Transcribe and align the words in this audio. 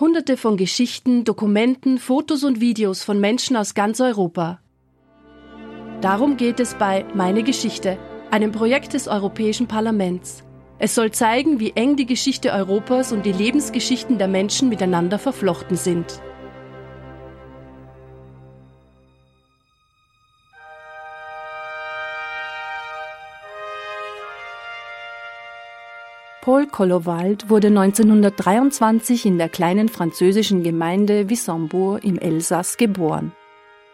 Hunderte 0.00 0.38
von 0.38 0.56
Geschichten, 0.56 1.24
Dokumenten, 1.24 1.98
Fotos 1.98 2.44
und 2.44 2.62
Videos 2.62 3.04
von 3.04 3.20
Menschen 3.20 3.56
aus 3.56 3.74
ganz 3.74 4.00
Europa. 4.00 4.58
Darum 6.00 6.38
geht 6.38 6.60
es 6.60 6.74
bei 6.74 7.04
Meine 7.14 7.42
Geschichte, 7.42 7.98
einem 8.30 8.52
Projekt 8.52 8.94
des 8.94 9.06
Europäischen 9.06 9.68
Parlaments. 9.68 10.44
Es 10.78 10.94
soll 10.94 11.10
zeigen, 11.10 11.60
wie 11.60 11.72
eng 11.72 11.96
die 11.96 12.06
Geschichte 12.06 12.52
Europas 12.52 13.12
und 13.12 13.26
die 13.26 13.32
Lebensgeschichten 13.32 14.16
der 14.16 14.28
Menschen 14.28 14.70
miteinander 14.70 15.18
verflochten 15.18 15.76
sind. 15.76 16.22
Paul 26.42 26.66
Collowald 26.66 27.50
wurde 27.50 27.68
1923 27.68 29.26
in 29.26 29.38
der 29.38 29.48
kleinen 29.48 29.88
französischen 29.88 30.64
Gemeinde 30.64 31.30
Wissembourg 31.30 32.02
im 32.02 32.18
Elsass 32.18 32.76
geboren. 32.76 33.30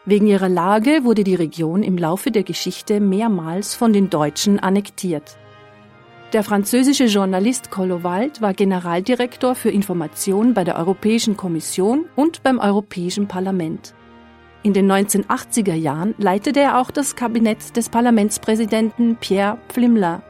Wegen 0.07 0.27
ihrer 0.27 0.49
Lage 0.49 1.05
wurde 1.05 1.25
die 1.25 1.35
Region 1.35 1.83
im 1.83 1.99
Laufe 1.99 2.31
der 2.31 2.45
Geschichte 2.45 3.01
mehrmals 3.01 3.75
von 3.75 3.93
den 3.93 4.09
Deutschen 4.09 4.59
annektiert. 4.59 5.37
Der 6.33 6.43
französische 6.43 7.05
Journalist 7.05 7.71
Collowald 7.71 8.41
war 8.41 8.55
Generaldirektor 8.55 9.55
für 9.55 9.69
Information 9.69 10.55
bei 10.55 10.65
der 10.65 10.79
Europäischen 10.79 11.37
Kommission 11.37 12.07
und 12.17 12.43
beim 12.43 12.61
Europäischen 12.61 13.29
Parlament. 13.29 13.93
In 14.63 14.73
den 14.73 14.91
1980er 14.91 15.75
Jahren 15.75 16.15
leitete 16.17 16.61
er 16.61 16.81
auch 16.81 16.91
das 16.91 17.15
Kabinett 17.15 17.77
des 17.77 17.91
Parlamentspräsidenten 17.91 19.17
Pierre 19.17 19.59
Pflimler 19.69 20.23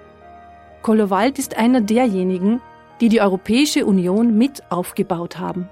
Kollowald 0.83 1.39
ist 1.39 1.57
einer 1.57 1.81
derjenigen, 1.81 2.61
die 3.01 3.09
die 3.09 3.21
Europäische 3.21 3.87
Union 3.87 4.37
mit 4.37 4.63
aufgebaut 4.71 5.39
haben. 5.39 5.69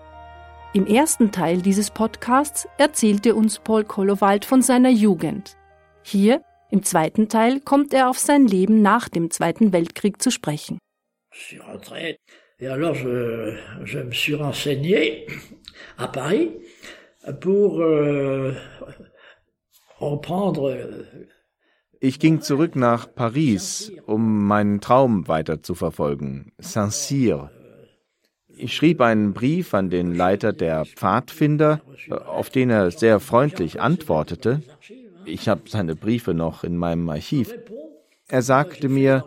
Im 0.74 0.87
ersten 0.87 1.32
Teil 1.32 1.62
dieses 1.62 1.91
Podcasts 1.91 2.69
erzählte 2.77 3.34
uns 3.34 3.59
Paul 3.59 3.85
Kollowald 3.85 4.45
von 4.45 4.63
seiner 4.63 4.90
Jugend. 4.90 5.57
Hier, 6.02 6.43
im 6.71 6.82
zweiten 6.82 7.29
Teil, 7.29 7.60
kommt 7.60 7.95
er 7.95 8.10
auf 8.10 8.18
sein 8.18 8.46
Leben 8.46 8.82
nach 8.82 9.09
dem 9.09 9.30
Zweiten 9.30 9.73
Weltkrieg 9.73 10.21
zu 10.21 10.30
sprechen. 10.30 10.79
Et 12.59 12.68
alors 12.68 12.95
je, 12.95 13.54
je 13.85 13.98
me 13.98 14.13
suis 14.13 14.35
renseigné 14.35 15.26
à 15.98 16.09
Paris 16.09 16.52
pour 17.41 17.82
euh, 17.82 18.54
reprendre 19.98 20.74
ich 22.00 22.18
ging 22.18 22.40
zurück 22.40 22.76
nach 22.76 23.12
Paris, 23.14 23.92
um 24.06 24.46
meinen 24.46 24.80
Traum 24.80 25.28
weiter 25.28 25.62
zu 25.62 25.74
verfolgen, 25.74 26.52
Saint-Cyr. 26.58 27.50
Ich 28.48 28.74
schrieb 28.74 29.00
einen 29.00 29.34
Brief 29.34 29.74
an 29.74 29.90
den 29.90 30.14
Leiter 30.14 30.52
der 30.52 30.86
Pfadfinder, 30.86 31.80
auf 32.10 32.48
den 32.50 32.70
er 32.70 32.90
sehr 32.90 33.20
freundlich 33.20 33.80
antwortete. 33.80 34.62
Ich 35.26 35.48
habe 35.48 35.62
seine 35.66 35.94
Briefe 35.94 36.32
noch 36.32 36.64
in 36.64 36.76
meinem 36.76 37.08
Archiv. 37.10 37.54
Er 38.28 38.42
sagte 38.42 38.88
mir, 38.88 39.24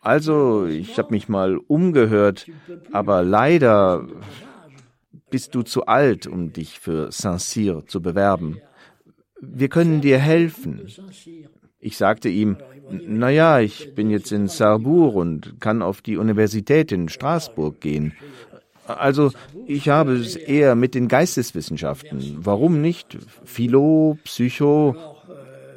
also, 0.00 0.66
ich 0.66 0.98
habe 0.98 1.12
mich 1.12 1.28
mal 1.28 1.56
umgehört, 1.56 2.46
aber 2.90 3.22
leider 3.22 4.06
bist 5.30 5.54
du 5.54 5.62
zu 5.62 5.86
alt, 5.86 6.26
um 6.26 6.52
dich 6.52 6.80
für 6.80 7.10
Saint-Cyr 7.10 7.86
zu 7.86 8.02
bewerben. 8.02 8.60
Wir 9.40 9.68
können 9.68 10.00
dir 10.00 10.18
helfen. 10.18 10.86
Ich 11.82 11.96
sagte 11.96 12.28
ihm, 12.28 12.58
na 12.90 13.28
ja, 13.28 13.58
ich 13.58 13.92
bin 13.96 14.08
jetzt 14.08 14.30
in 14.30 14.46
Sarrebourg 14.46 15.16
und 15.16 15.60
kann 15.60 15.82
auf 15.82 16.00
die 16.00 16.16
Universität 16.16 16.92
in 16.92 17.08
Straßburg 17.08 17.80
gehen. 17.80 18.12
Also, 18.86 19.32
ich 19.66 19.88
habe 19.88 20.12
es 20.12 20.36
eher 20.36 20.76
mit 20.76 20.94
den 20.94 21.08
Geisteswissenschaften. 21.08 22.38
Warum 22.38 22.80
nicht? 22.80 23.18
Philo, 23.44 24.16
Psycho, 24.22 24.94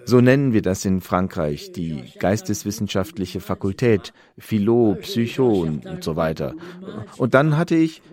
so 0.05 0.21
nennen 0.21 0.53
wir 0.53 0.61
das 0.61 0.85
in 0.85 1.01
Frankreich, 1.01 1.71
die 1.71 2.03
geisteswissenschaftliche 2.19 3.39
Fakultät, 3.39 4.13
Philo, 4.37 4.95
Psycho 5.01 5.61
und, 5.61 5.87
und, 5.87 6.03
so 6.03 6.15
weiter. 6.15 6.53
Und 7.17 7.33
dann 7.33 7.57
hatte 7.57 7.75
ich 7.75 8.03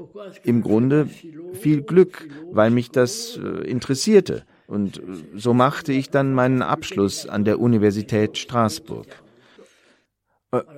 im 0.44 0.62
Grunde 0.62 1.10
viel 1.52 1.82
Glück, 1.82 2.28
weil 2.50 2.70
mich 2.70 2.90
das 2.90 3.36
äh, 3.36 3.68
interessierte. 3.68 4.44
Und 4.72 5.02
so 5.36 5.52
machte 5.52 5.92
ich 5.92 6.08
dann 6.08 6.32
meinen 6.32 6.62
Abschluss 6.62 7.28
an 7.28 7.44
der 7.44 7.60
Universität 7.60 8.38
Straßburg. 8.38 9.06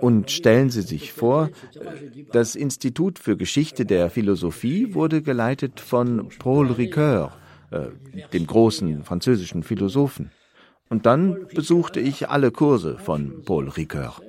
Und 0.01 0.33
stellen 0.33 0.69
Sie 0.71 0.83
sich 0.83 1.13
vor, 1.13 1.51
das 2.33 2.57
Institut 2.57 3.21
für 3.21 3.37
Geschichte 3.37 3.87
der 3.87 4.11
Philosophie 4.11 4.95
wurde 4.95 5.23
geleitet 5.23 5.79
von 5.79 6.29
Paul 6.41 6.73
Ricoeur, 6.73 7.37
äh, 7.71 7.87
dem 8.33 8.49
großen 8.49 9.05
französischen 9.05 9.63
Philosophen. 9.63 10.33
Und 10.89 11.07
dann 11.07 11.47
besuchte 11.55 12.01
ich 12.01 12.29
alle 12.29 12.51
Kurse 12.51 12.99
von 12.99 13.45
Paul 13.45 13.69
Ricoeur. 13.69 14.21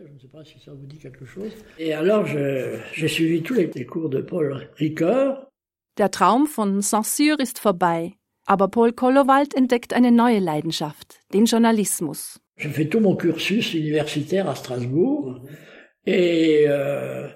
Der 5.97 6.11
Traum 6.11 6.45
von 6.45 6.81
Saint-Cyr 6.81 7.39
ist 7.39 7.57
vorbei. 7.57 8.13
Aber 8.45 8.67
Paul 8.67 8.93
Kollowald 8.93 9.55
entdeckt 9.55 9.93
eine 9.93 10.11
neue 10.11 10.39
Leidenschaft, 10.39 11.19
den 11.33 11.45
Journalismus. 11.45 12.39
Je 12.57 12.69
fais 12.69 12.89
tout 12.89 13.01
mon 13.01 13.17
cursus 13.17 13.73
universitaire 13.73 14.47
à 14.47 14.55
Strasbourg 14.55 15.41
et 16.05 16.65
euh, 16.69 17.27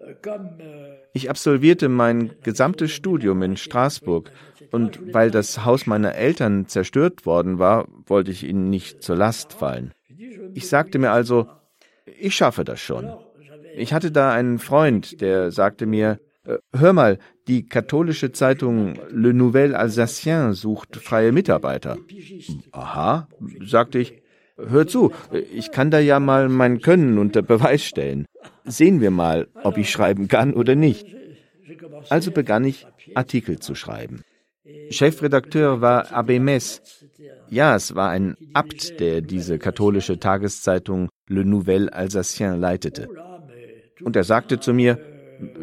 euh, 0.00 0.96
ich 1.14 1.30
absolvierte 1.30 1.88
mein 1.88 2.32
gesamtes 2.42 2.90
Studium 2.92 3.42
in 3.42 3.56
Straßburg 3.56 4.30
und 4.70 5.14
weil 5.14 5.30
das 5.30 5.64
Haus 5.64 5.86
meiner 5.86 6.14
Eltern 6.14 6.66
zerstört 6.66 7.24
worden 7.24 7.58
war, 7.58 7.88
wollte 8.06 8.30
ich 8.30 8.44
ihnen 8.44 8.68
nicht 8.68 9.02
zur 9.02 9.16
Last 9.16 9.52
fallen. 9.52 9.92
Ich 10.54 10.68
sagte 10.68 10.98
mir 10.98 11.12
also, 11.12 11.46
ich 12.20 12.34
schaffe 12.34 12.64
das 12.64 12.80
schon. 12.80 13.10
Ich 13.76 13.92
hatte 13.92 14.10
da 14.10 14.32
einen 14.32 14.58
Freund, 14.58 15.20
der 15.20 15.50
sagte 15.50 15.86
mir, 15.86 16.18
äh, 16.44 16.58
hör 16.72 16.92
mal, 16.92 17.18
die 17.48 17.66
katholische 17.66 18.30
Zeitung 18.32 18.94
Le 19.10 19.34
Nouvel 19.34 19.74
Alsacien 19.74 20.52
sucht 20.52 20.96
freie 20.96 21.32
Mitarbeiter. 21.32 21.96
Aha, 22.72 23.28
sagte 23.64 23.98
ich. 23.98 24.22
Hör 24.56 24.86
zu, 24.88 25.12
ich 25.54 25.70
kann 25.70 25.90
da 25.90 26.00
ja 26.00 26.18
mal 26.18 26.48
mein 26.48 26.80
Können 26.80 27.18
unter 27.18 27.42
Beweis 27.42 27.84
stellen. 27.84 28.26
Sehen 28.64 29.00
wir 29.00 29.12
mal, 29.12 29.46
ob 29.62 29.78
ich 29.78 29.90
schreiben 29.90 30.26
kann 30.26 30.52
oder 30.52 30.74
nicht. 30.74 31.06
Also 32.08 32.32
begann 32.32 32.64
ich, 32.64 32.86
Artikel 33.14 33.60
zu 33.60 33.74
schreiben. 33.74 34.22
Chefredakteur 34.90 35.80
war 35.80 36.12
Abbé 36.12 36.40
Mess. 36.40 36.82
Ja, 37.48 37.76
es 37.76 37.94
war 37.94 38.10
ein 38.10 38.36
Abt, 38.52 39.00
der 39.00 39.20
diese 39.20 39.58
katholische 39.58 40.18
Tageszeitung 40.18 41.08
Le 41.28 41.44
Nouvel 41.44 41.88
Alsacien 41.88 42.60
leitete. 42.60 43.08
Und 44.02 44.16
er 44.16 44.24
sagte 44.24 44.60
zu 44.60 44.74
mir, 44.74 44.98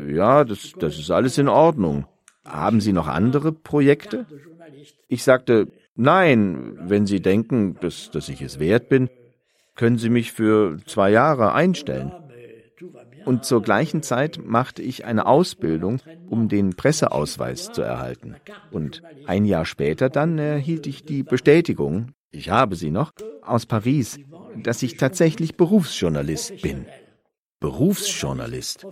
ja, 0.08 0.44
das, 0.44 0.74
das 0.80 0.97
ist 1.00 1.12
alles 1.12 1.38
in 1.38 1.47
Ordnung. 1.47 2.06
Haben 2.44 2.81
Sie 2.81 2.94
noch 2.94 3.08
andere 3.08 3.52
Projekte? 3.52 4.25
Ich 5.08 5.24
sagte, 5.24 5.68
nein, 5.96 6.78
wenn 6.80 7.06
Sie 7.06 7.22
denken, 7.22 7.78
dass, 7.81 8.12
dass 8.12 8.30
ich 8.30 8.41
es 8.41 8.59
wert 8.59 8.90
bin, 8.90 9.09
können 9.75 9.97
Sie 9.97 10.09
mich 10.09 10.31
für 10.31 10.78
zwei 10.85 11.12
Jahre 11.12 11.53
einstellen. 11.53 12.12
Und 13.25 13.44
zur 13.44 13.62
gleichen 13.64 14.03
Zeit 14.03 14.40
machte 14.46 14.84
ich 14.84 15.06
eine 15.06 15.25
Ausbildung, 15.25 16.00
um 16.30 16.47
den 16.47 16.75
Presseausweis 16.75 17.72
zu 17.72 17.81
erhalten. 17.81 18.35
Und 18.72 19.02
ein 19.25 19.46
Jahr 19.46 19.66
später 19.66 20.09
dann 20.09 20.38
erhielt 20.38 20.85
ich 20.85 21.03
die 21.03 21.24
Bestätigung, 21.24 22.12
ich 22.31 22.50
habe 22.50 22.75
sie 22.75 22.91
noch, 22.91 23.14
aus 23.41 23.66
Paris, 23.66 24.19
dass 24.62 24.84
ich 24.84 24.97
tatsächlich 24.97 25.56
Berufsjournalist 25.56 26.62
bin. 26.62 26.85
Berufsjournalist. 27.66 28.86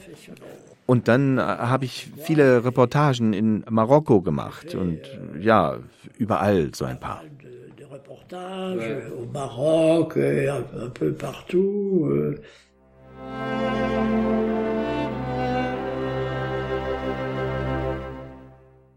Und 0.87 1.07
dann 1.07 1.37
äh, 1.37 1.41
habe 1.41 1.85
ich 1.85 2.09
viele 2.17 2.65
Reportagen 2.65 3.31
in 3.31 3.63
Marokko 3.69 4.21
gemacht 4.21 4.73
und 4.73 5.01
ja, 5.39 5.77
überall 6.17 6.71
so 6.73 6.85
ein 6.85 6.99
paar. 6.99 7.21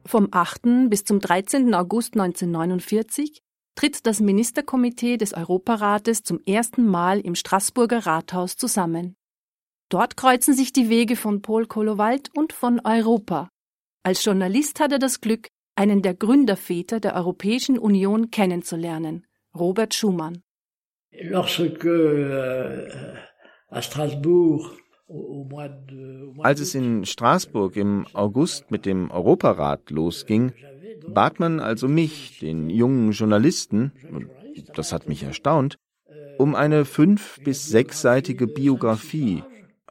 Vom 0.06 0.28
8. 0.30 0.88
bis 0.88 1.04
zum 1.04 1.20
13. 1.20 1.74
August 1.74 2.14
1949 2.14 3.42
tritt 3.74 4.06
das 4.06 4.20
Ministerkomitee 4.20 5.18
des 5.18 5.34
Europarates 5.34 6.22
zum 6.22 6.40
ersten 6.46 6.86
Mal 6.86 7.20
im 7.20 7.34
Straßburger 7.34 8.06
Rathaus 8.06 8.56
zusammen. 8.56 9.16
Dort 9.88 10.16
kreuzen 10.16 10.54
sich 10.54 10.72
die 10.72 10.88
Wege 10.88 11.14
von 11.14 11.42
Paul 11.42 11.66
Kollowald 11.66 12.30
und 12.34 12.52
von 12.52 12.80
Europa. 12.84 13.50
Als 14.02 14.24
Journalist 14.24 14.80
hat 14.80 14.90
er 14.92 14.98
das 14.98 15.20
Glück, 15.20 15.48
einen 15.76 16.02
der 16.02 16.14
Gründerväter 16.14 16.98
der 16.98 17.14
Europäischen 17.14 17.78
Union 17.78 18.30
kennenzulernen, 18.30 19.26
Robert 19.54 19.94
Schumann. 19.94 20.42
Lorsque 21.12 21.84
euh, 21.84 22.88
à 23.70 23.80
Strasbourg 23.80 24.76
Als 26.42 26.60
es 26.60 26.74
in 26.74 27.04
Straßburg 27.04 27.76
im 27.76 28.06
August 28.12 28.72
mit 28.72 28.86
dem 28.86 29.10
Europarat 29.12 29.90
losging, 29.90 30.52
bat 31.06 31.38
man 31.38 31.60
also 31.60 31.86
mich, 31.86 32.40
den 32.40 32.68
jungen 32.70 33.12
Journalisten, 33.12 33.92
das 34.74 34.92
hat 34.92 35.08
mich 35.08 35.22
erstaunt, 35.22 35.78
um 36.38 36.56
eine 36.56 36.84
fünf- 36.84 37.38
bis 37.44 37.68
sechsseitige 37.68 38.48
Biografie, 38.48 39.44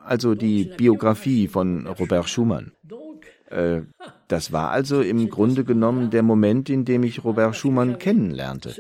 also 0.06 0.36
die 0.36 0.66
Biografie 0.66 1.48
von 1.48 1.88
Robert 1.88 2.30
Schumann. 2.30 2.72
Äh, 3.50 3.82
das 4.28 4.52
war 4.52 4.72
also 4.72 5.02
im 5.02 5.30
Grunde 5.30 5.64
genommen 5.64 6.10
der 6.10 6.24
Moment, 6.24 6.70
in 6.70 6.84
dem 6.84 7.04
ich 7.04 7.24
Robert 7.24 7.56
Schumann 7.56 8.00
kennenlernte. 8.00 8.76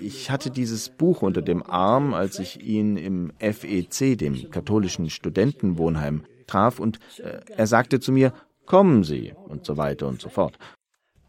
Ich 0.00 0.30
hatte 0.30 0.50
dieses 0.50 0.88
Buch 0.88 1.22
unter 1.22 1.42
dem 1.42 1.64
Arm, 1.64 2.14
als 2.14 2.38
ich 2.38 2.64
ihn 2.64 2.96
im 2.96 3.32
FEC, 3.40 4.16
dem 4.16 4.50
katholischen 4.50 5.10
Studentenwohnheim, 5.10 6.22
traf, 6.46 6.78
und 6.78 6.98
äh, 7.18 7.40
er 7.56 7.66
sagte 7.66 8.00
zu 8.00 8.12
mir, 8.12 8.32
kommen 8.66 9.02
Sie, 9.02 9.32
und 9.48 9.64
so 9.64 9.76
weiter 9.76 10.06
und 10.06 10.20
so 10.20 10.28
fort. 10.28 10.58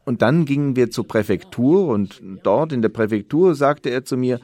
Und 0.06 0.22
dann 0.22 0.46
gingen 0.46 0.76
wir 0.76 0.92
zur 0.92 1.08
Präfektur, 1.08 1.88
und 1.88 2.22
dort 2.44 2.72
in 2.72 2.81
der 2.81 2.90
Präfektur 2.90 3.56
sagte 3.56 3.90
er 3.90 4.06
zu 4.06 4.18
mir, 4.18 4.40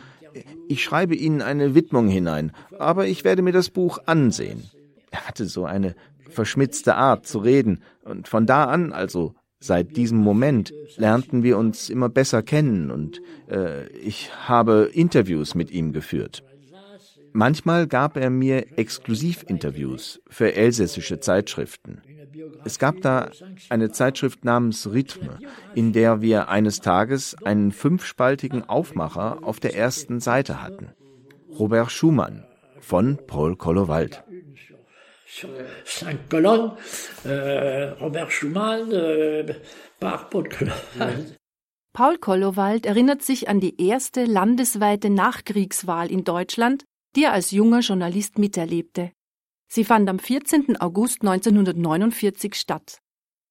ich 0.67 0.83
schreibe 0.83 1.15
Ihnen 1.15 1.41
eine 1.41 1.75
Widmung 1.75 2.07
hinein, 2.07 2.51
aber 2.77 3.07
ich 3.07 3.23
werde 3.23 3.41
mir 3.41 3.51
das 3.51 3.69
Buch 3.69 3.99
ansehen. 4.05 4.69
Er 5.11 5.27
hatte 5.27 5.45
so 5.45 5.65
eine 5.65 5.95
verschmitzte 6.29 6.95
Art 6.95 7.25
zu 7.25 7.39
reden, 7.39 7.81
und 8.03 8.27
von 8.27 8.45
da 8.45 8.65
an, 8.65 8.91
also 8.91 9.33
seit 9.59 9.95
diesem 9.95 10.19
Moment, 10.19 10.73
lernten 10.97 11.43
wir 11.43 11.57
uns 11.57 11.89
immer 11.89 12.09
besser 12.09 12.43
kennen, 12.43 12.91
und 12.91 13.21
äh, 13.49 13.87
ich 13.89 14.31
habe 14.47 14.89
Interviews 14.93 15.55
mit 15.55 15.71
ihm 15.71 15.93
geführt. 15.93 16.43
Manchmal 17.33 17.87
gab 17.87 18.15
er 18.15 18.29
mir 18.29 18.77
Exklusivinterviews 18.77 20.21
für 20.29 20.53
elsässische 20.55 21.19
Zeitschriften. 21.19 22.01
Es 22.63 22.79
gab 22.79 23.01
da 23.01 23.29
eine 23.69 23.91
Zeitschrift 23.91 24.43
namens 24.43 24.87
Rhythme, 24.87 25.39
in 25.73 25.93
der 25.93 26.21
wir 26.21 26.49
eines 26.49 26.79
Tages 26.81 27.35
einen 27.43 27.71
fünfspaltigen 27.71 28.67
Aufmacher 28.67 29.39
auf 29.43 29.59
der 29.59 29.75
ersten 29.75 30.19
Seite 30.19 30.61
hatten. 30.61 30.93
Robert 31.57 31.91
Schumann 31.91 32.45
von 32.79 33.17
Paul 33.27 33.55
Kollowald. 33.55 34.23
Cinq 35.85 36.29
colonnes, 36.29 36.73
euh, 37.25 37.93
Robert 37.99 38.31
Schumann 38.31 38.89
par 39.99 40.29
Paul 40.29 40.47
Kollowald. 40.49 41.37
Paul 41.93 42.17
Kollowald 42.17 42.85
erinnert 42.85 43.21
sich 43.21 43.47
an 43.47 43.59
die 43.59 43.81
erste 43.81 44.25
landesweite 44.25 45.09
Nachkriegswahl 45.09 46.11
in 46.11 46.23
Deutschland, 46.23 46.83
die 47.15 47.23
er 47.23 47.33
als 47.33 47.51
junger 47.51 47.79
Journalist 47.79 48.37
miterlebte. 48.37 49.11
Sie 49.67 49.83
fand 49.83 50.09
am 50.09 50.19
14. 50.19 50.77
August 50.79 51.21
1949 51.21 52.55
statt. 52.55 52.99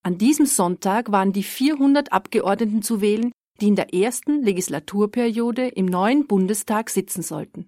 An 0.03 0.17
diesem 0.17 0.45
Sonntag 0.45 1.11
waren 1.11 1.33
die 1.33 1.43
400 1.43 2.13
Abgeordneten 2.13 2.81
zu 2.81 3.01
wählen, 3.01 3.31
die 3.61 3.67
in 3.67 3.75
der 3.75 3.93
ersten 3.93 4.43
Legislaturperiode 4.43 5.67
im 5.67 5.85
neuen 5.85 6.27
Bundestag 6.27 6.89
sitzen 6.89 7.21
sollten. 7.21 7.67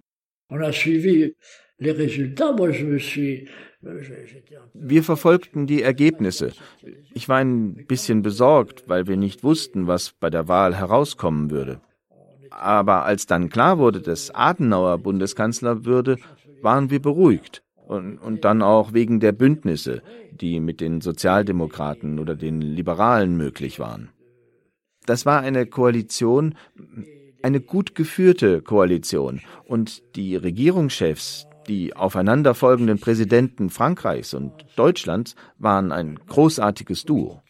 Wir 4.74 5.02
verfolgten 5.04 5.66
die 5.66 5.82
Ergebnisse. 5.82 6.52
Ich 7.14 7.28
war 7.28 7.38
ein 7.38 7.86
bisschen 7.86 8.22
besorgt, 8.22 8.84
weil 8.88 9.06
wir 9.06 9.16
nicht 9.16 9.44
wussten, 9.44 9.86
was 9.86 10.12
bei 10.12 10.30
der 10.30 10.48
Wahl 10.48 10.76
herauskommen 10.76 11.50
würde. 11.50 11.80
Aber 12.50 13.04
als 13.04 13.26
dann 13.26 13.50
klar 13.50 13.78
wurde, 13.78 14.00
dass 14.00 14.34
Adenauer 14.34 14.98
Bundeskanzler 14.98 15.84
würde, 15.84 16.16
waren 16.62 16.90
wir 16.90 17.00
beruhigt. 17.00 17.62
Und, 17.88 18.18
und 18.18 18.44
dann 18.44 18.60
auch 18.60 18.92
wegen 18.92 19.18
der 19.18 19.32
Bündnisse, 19.32 20.02
die 20.30 20.60
mit 20.60 20.82
den 20.82 21.00
Sozialdemokraten 21.00 22.18
oder 22.18 22.36
den 22.36 22.60
Liberalen 22.60 23.36
möglich 23.38 23.80
waren. 23.80 24.10
Das 25.06 25.24
war 25.24 25.40
eine 25.40 25.64
Koalition, 25.64 26.54
eine 27.42 27.62
gut 27.62 27.94
geführte 27.94 28.60
Koalition. 28.60 29.40
Und 29.64 30.16
die 30.16 30.36
Regierungschefs, 30.36 31.46
die 31.66 31.96
aufeinanderfolgenden 31.96 32.98
Präsidenten 32.98 33.70
Frankreichs 33.70 34.34
und 34.34 34.52
Deutschlands 34.76 35.34
waren 35.56 35.90
ein 35.90 36.18
großartiges 36.26 37.06
Duo. 37.06 37.40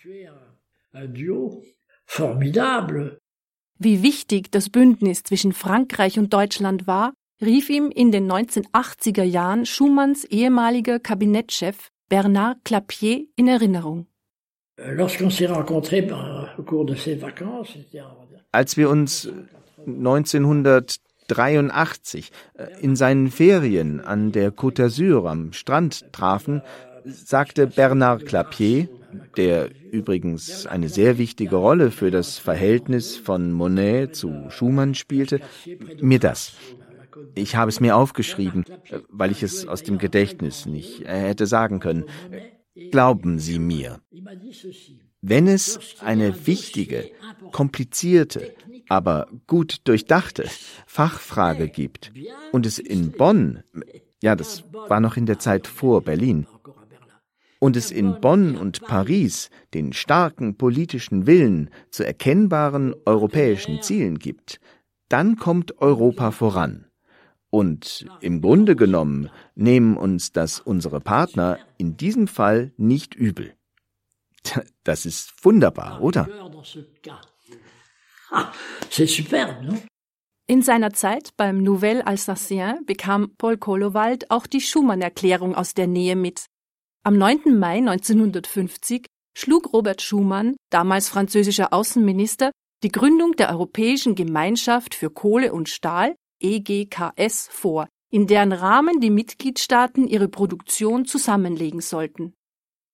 Wie 3.80 4.02
wichtig 4.04 4.52
das 4.52 4.70
Bündnis 4.70 5.24
zwischen 5.24 5.52
Frankreich 5.52 6.16
und 6.16 6.32
Deutschland 6.32 6.86
war, 6.86 7.12
rief 7.40 7.70
ihm 7.70 7.90
in 7.90 8.12
den 8.12 8.30
1980er 8.30 9.22
Jahren 9.22 9.64
Schumanns 9.66 10.24
ehemaliger 10.24 10.98
Kabinettschef 10.98 11.90
Bernard 12.08 12.64
Clapier 12.64 13.26
in 13.36 13.48
Erinnerung. 13.48 14.06
Als 18.52 18.76
wir 18.76 18.90
uns 18.90 19.28
1983 19.86 22.30
äh, 22.54 22.66
in 22.80 22.96
seinen 22.96 23.30
Ferien 23.30 24.00
an 24.00 24.32
der 24.32 24.52
Côte 24.52 24.82
d'Azur 24.82 25.28
am 25.28 25.52
Strand 25.52 26.12
trafen, 26.12 26.62
sagte 27.04 27.66
Bernard 27.66 28.26
Clapier, 28.26 28.88
der 29.36 29.70
übrigens 29.90 30.66
eine 30.66 30.88
sehr 30.88 31.18
wichtige 31.18 31.56
Rolle 31.56 31.90
für 31.90 32.10
das 32.10 32.38
Verhältnis 32.38 33.16
von 33.16 33.52
Monet 33.52 34.14
zu 34.14 34.46
Schumann 34.50 34.94
spielte, 34.94 35.40
mir 36.00 36.18
das. 36.18 36.52
Ich 37.34 37.56
habe 37.56 37.68
es 37.68 37.80
mir 37.80 37.96
aufgeschrieben, 37.96 38.64
weil 39.08 39.30
ich 39.30 39.42
es 39.42 39.66
aus 39.66 39.82
dem 39.82 39.98
Gedächtnis 39.98 40.66
nicht 40.66 41.06
hätte 41.06 41.46
sagen 41.46 41.80
können. 41.80 42.04
Glauben 42.90 43.38
Sie 43.38 43.58
mir, 43.58 44.00
wenn 45.20 45.48
es 45.48 45.96
eine 46.00 46.46
wichtige, 46.46 47.10
komplizierte, 47.52 48.54
aber 48.88 49.28
gut 49.46 49.80
durchdachte 49.84 50.44
Fachfrage 50.86 51.68
gibt 51.68 52.12
und 52.52 52.66
es 52.66 52.78
in 52.78 53.12
Bonn, 53.12 53.62
ja, 54.22 54.36
das 54.36 54.64
war 54.72 55.00
noch 55.00 55.16
in 55.16 55.26
der 55.26 55.38
Zeit 55.38 55.66
vor 55.66 56.02
Berlin, 56.02 56.46
und 57.60 57.76
es 57.76 57.90
in 57.90 58.20
Bonn 58.20 58.56
und 58.56 58.82
Paris 58.82 59.50
den 59.74 59.92
starken 59.92 60.56
politischen 60.56 61.26
Willen 61.26 61.70
zu 61.90 62.06
erkennbaren 62.06 62.94
europäischen 63.04 63.82
Zielen 63.82 64.18
gibt, 64.18 64.60
dann 65.08 65.36
kommt 65.36 65.78
Europa 65.78 66.30
voran. 66.30 66.87
Und 67.50 68.06
im 68.20 68.42
Grunde 68.42 68.76
genommen 68.76 69.30
nehmen 69.54 69.96
uns 69.96 70.32
das 70.32 70.60
unsere 70.60 71.00
Partner 71.00 71.58
in 71.78 71.96
diesem 71.96 72.28
Fall 72.28 72.72
nicht 72.76 73.14
übel. 73.14 73.54
Das 74.84 75.04
ist 75.04 75.44
wunderbar, 75.44 76.00
oder? 76.00 76.26
In 80.46 80.62
seiner 80.62 80.94
Zeit 80.94 81.36
beim 81.36 81.62
Nouvelle 81.62 82.06
Alsacien 82.06 82.86
bekam 82.86 83.34
Paul 83.36 83.58
Kollowald 83.58 84.30
auch 84.30 84.46
die 84.46 84.62
Schumann-Erklärung 84.62 85.54
aus 85.54 85.74
der 85.74 85.86
Nähe 85.86 86.16
mit. 86.16 86.46
Am 87.04 87.18
9. 87.18 87.58
Mai 87.58 87.78
1950 87.78 89.06
schlug 89.36 89.74
Robert 89.74 90.00
Schumann, 90.00 90.56
damals 90.70 91.10
französischer 91.10 91.74
Außenminister, 91.74 92.50
die 92.82 92.88
Gründung 92.90 93.32
der 93.32 93.50
Europäischen 93.50 94.14
Gemeinschaft 94.14 94.94
für 94.94 95.10
Kohle 95.10 95.52
und 95.52 95.68
Stahl 95.68 96.14
EGKS 96.40 97.48
vor, 97.50 97.88
in 98.10 98.26
deren 98.26 98.52
Rahmen 98.52 99.00
die 99.00 99.10
Mitgliedstaaten 99.10 100.06
ihre 100.06 100.28
Produktion 100.28 101.04
zusammenlegen 101.04 101.80
sollten. 101.80 102.34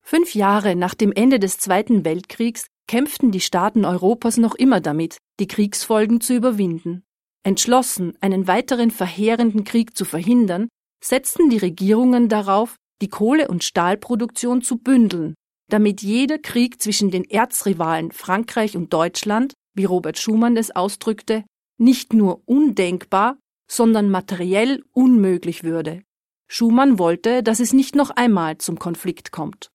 Fünf 0.02 0.34
Jahre 0.34 0.76
nach 0.76 0.94
dem 0.94 1.12
Ende 1.12 1.38
des 1.38 1.58
Zweiten 1.58 2.04
Weltkriegs 2.04 2.66
kämpften 2.86 3.30
die 3.30 3.40
Staaten 3.40 3.84
Europas 3.84 4.36
noch 4.36 4.54
immer 4.54 4.80
damit, 4.80 5.16
die 5.40 5.46
Kriegsfolgen 5.46 6.20
zu 6.20 6.34
überwinden. 6.34 7.04
Entschlossen, 7.42 8.16
einen 8.20 8.46
weiteren 8.46 8.90
verheerenden 8.90 9.64
Krieg 9.64 9.96
zu 9.96 10.04
verhindern, 10.04 10.68
setzten 11.02 11.50
die 11.50 11.58
Regierungen 11.58 12.28
darauf, 12.28 12.76
die 13.02 13.08
Kohle- 13.08 13.48
und 13.48 13.64
Stahlproduktion 13.64 14.62
zu 14.62 14.78
bündeln, 14.78 15.34
damit 15.70 16.02
jeder 16.02 16.38
Krieg 16.38 16.80
zwischen 16.80 17.10
den 17.10 17.24
Erzrivalen 17.24 18.12
Frankreich 18.12 18.76
und 18.76 18.92
Deutschland, 18.92 19.54
wie 19.74 19.84
Robert 19.84 20.18
Schumann 20.18 20.56
es 20.56 20.74
ausdrückte, 20.74 21.44
nicht 21.78 22.12
nur 22.12 22.42
undenkbar, 22.46 23.38
sondern 23.66 24.10
materiell 24.10 24.82
unmöglich 24.92 25.64
würde. 25.64 26.02
Schumann 26.46 26.98
wollte, 26.98 27.42
dass 27.42 27.60
es 27.60 27.72
nicht 27.72 27.94
noch 27.94 28.10
einmal 28.10 28.58
zum 28.58 28.78
Konflikt 28.78 29.32
kommt. 29.32 29.70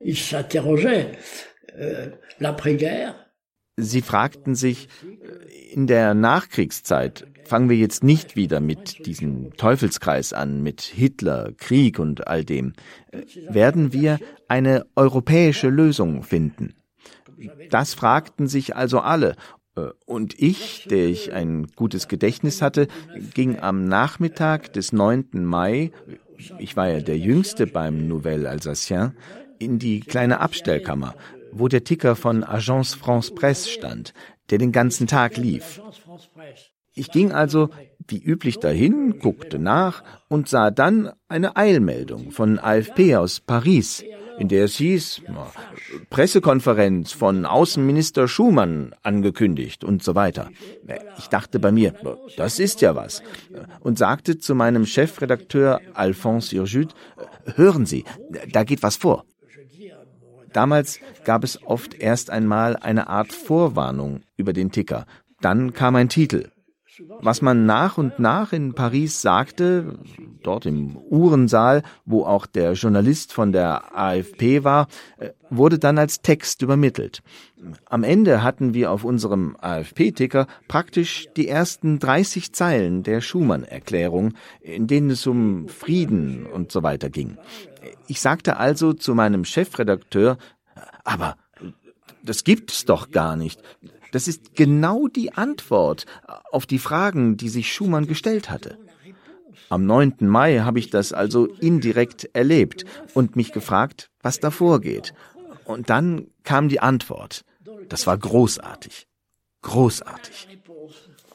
Euh, 0.00 0.14
Sie 3.76 4.02
fragten 4.02 4.54
sich, 4.54 4.88
äh, 5.02 5.72
in 5.72 5.86
der 5.86 6.14
Nachkriegszeit 6.14 7.26
fangen 7.44 7.68
wir 7.68 7.76
jetzt 7.76 8.02
nicht 8.02 8.36
wieder 8.36 8.60
mit 8.60 9.06
diesem 9.06 9.54
Teufelskreis 9.56 10.32
an, 10.32 10.62
mit 10.62 10.82
Hitler, 10.82 11.52
Krieg 11.56 11.98
und 11.98 12.26
all 12.26 12.44
dem. 12.44 12.72
Äh, 13.12 13.22
werden 13.48 13.92
wir 13.92 14.18
eine 14.48 14.86
europäische 14.96 15.68
Lösung 15.68 16.22
finden? 16.22 16.74
Das 17.70 17.94
fragten 17.94 18.46
sich 18.46 18.76
also 18.76 19.00
alle 19.00 19.30
äh, 19.30 19.36
und 20.06 20.40
ich, 20.40 20.86
der 20.90 21.06
ich 21.06 21.32
ein 21.32 21.66
gutes 21.76 22.08
Gedächtnis 22.08 22.62
hatte, 22.62 22.88
ging 23.34 23.58
am 23.58 23.86
Nachmittag 23.86 24.72
des 24.72 24.92
9. 24.92 25.28
Mai, 25.32 25.92
ich 26.58 26.76
war 26.76 26.88
ja 26.88 27.00
der 27.00 27.18
Jüngste 27.18 27.66
beim 27.66 28.08
Nouvelle 28.08 28.48
Alsacien, 28.48 29.14
in 29.58 29.78
die 29.78 30.00
kleine 30.00 30.40
Abstellkammer, 30.40 31.14
wo 31.52 31.68
der 31.68 31.84
Ticker 31.84 32.16
von 32.16 32.44
Agence 32.44 32.94
France 32.94 33.32
Presse 33.34 33.68
stand, 33.68 34.14
der 34.50 34.58
den 34.58 34.72
ganzen 34.72 35.06
Tag 35.06 35.36
lief. 35.36 35.80
Ich 36.94 37.10
ging 37.10 37.32
also 37.32 37.70
wie 38.08 38.22
üblich 38.22 38.58
dahin, 38.58 39.18
guckte 39.20 39.58
nach 39.58 40.02
und 40.28 40.48
sah 40.48 40.70
dann 40.70 41.12
eine 41.28 41.56
Eilmeldung 41.56 42.32
von 42.32 42.58
AFP 42.58 43.16
aus 43.16 43.40
Paris, 43.40 44.02
in 44.40 44.48
der 44.48 44.64
es 44.64 44.76
hieß, 44.76 45.20
Pressekonferenz 46.08 47.12
von 47.12 47.44
Außenminister 47.44 48.26
Schumann 48.26 48.94
angekündigt 49.02 49.84
und 49.84 50.02
so 50.02 50.14
weiter. 50.14 50.48
Ich 51.18 51.28
dachte 51.28 51.58
bei 51.58 51.70
mir, 51.70 51.94
das 52.38 52.58
ist 52.58 52.80
ja 52.80 52.96
was, 52.96 53.22
und 53.80 53.98
sagte 53.98 54.38
zu 54.38 54.54
meinem 54.54 54.86
Chefredakteur 54.86 55.82
Alphonse 55.92 56.58
Urjut, 56.58 56.94
hören 57.54 57.84
Sie, 57.84 58.04
da 58.50 58.64
geht 58.64 58.82
was 58.82 58.96
vor. 58.96 59.26
Damals 60.54 61.00
gab 61.24 61.44
es 61.44 61.62
oft 61.62 61.92
erst 61.92 62.30
einmal 62.30 62.76
eine 62.76 63.08
Art 63.08 63.32
Vorwarnung 63.32 64.22
über 64.38 64.54
den 64.54 64.72
Ticker. 64.72 65.04
Dann 65.42 65.74
kam 65.74 65.96
ein 65.96 66.08
Titel. 66.08 66.48
Was 67.20 67.42
man 67.42 67.66
nach 67.66 67.98
und 67.98 68.18
nach 68.18 68.52
in 68.52 68.74
Paris 68.74 69.22
sagte, 69.22 69.98
dort 70.42 70.66
im 70.66 70.96
Uhrensaal, 70.96 71.82
wo 72.04 72.24
auch 72.24 72.46
der 72.46 72.72
Journalist 72.72 73.32
von 73.32 73.52
der 73.52 73.96
AFP 73.96 74.64
war, 74.64 74.88
äh, 75.18 75.30
wurde 75.50 75.78
dann 75.78 75.98
als 75.98 76.22
Text 76.22 76.62
übermittelt. 76.62 77.22
Am 77.86 78.04
Ende 78.04 78.42
hatten 78.42 78.74
wir 78.74 78.90
auf 78.90 79.04
unserem 79.04 79.56
AFP-Ticker 79.60 80.46
praktisch 80.68 81.28
die 81.36 81.48
ersten 81.48 81.98
30 81.98 82.52
Zeilen 82.52 83.02
der 83.02 83.20
Schumann-Erklärung, 83.20 84.34
in 84.60 84.86
denen 84.86 85.10
es 85.10 85.26
um 85.26 85.68
Frieden 85.68 86.46
und 86.46 86.72
so 86.72 86.82
weiter 86.82 87.10
ging. 87.10 87.36
Ich 88.06 88.20
sagte 88.20 88.56
also 88.56 88.92
zu 88.92 89.14
meinem 89.14 89.44
Chefredakteur, 89.44 90.38
aber 91.04 91.36
das 92.22 92.44
gibt 92.44 92.70
es 92.70 92.84
doch 92.84 93.10
gar 93.10 93.36
nicht. 93.36 93.62
Das 94.12 94.28
ist 94.28 94.54
genau 94.54 95.08
die 95.08 95.32
Antwort 95.32 96.06
auf 96.50 96.66
die 96.66 96.78
Fragen, 96.78 97.36
die 97.36 97.48
sich 97.48 97.72
Schumann 97.72 98.06
gestellt 98.06 98.50
hatte. 98.50 98.78
Am 99.68 99.86
9. 99.86 100.16
Mai 100.20 100.58
habe 100.60 100.80
ich 100.80 100.90
das 100.90 101.12
also 101.12 101.46
indirekt 101.46 102.28
erlebt 102.32 102.84
und 103.14 103.36
mich 103.36 103.52
gefragt, 103.52 104.10
was 104.20 104.40
da 104.40 104.50
vorgeht. 104.50 105.14
Und 105.64 105.90
dann 105.90 106.26
kam 106.42 106.68
die 106.68 106.80
Antwort. 106.80 107.44
Das 107.88 108.06
war 108.06 108.18
großartig. 108.18 109.06
Großartig. 109.62 110.48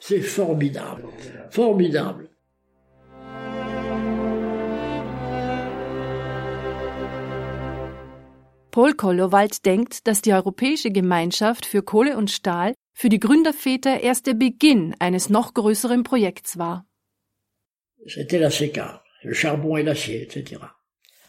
C'est 0.01 0.23
formidable. 0.23 1.09
Formidable. 1.49 2.29
Paul 8.75 8.93
Kollowald 8.93 9.65
denkt, 9.65 10.05
dass 10.05 10.21
die 10.21 10.33
Europäische 10.33 10.91
Gemeinschaft 10.91 11.65
für 11.65 11.81
Kohle 11.81 12.17
und 12.17 12.29
Stahl 12.29 12.73
für 12.93 13.07
die 13.07 13.21
Gründerväter 13.21 14.01
erst 14.01 14.27
der 14.27 14.33
Beginn 14.33 14.93
eines 14.99 15.29
noch 15.29 15.53
größeren 15.53 16.03
Projekts 16.03 16.57
war. 16.57 16.85